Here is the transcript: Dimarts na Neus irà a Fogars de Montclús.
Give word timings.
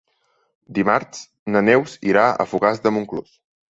Dimarts 0.77 1.21
na 1.55 1.63
Neus 1.67 1.93
irà 2.13 2.25
a 2.31 2.49
Fogars 2.55 2.83
de 2.87 2.95
Montclús. 2.97 3.41